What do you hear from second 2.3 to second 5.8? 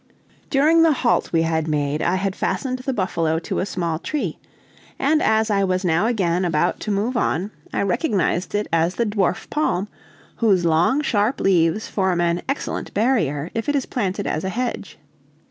fastened the buffalo to a small tree, and as I